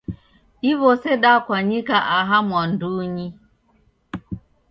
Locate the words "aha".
2.17-2.37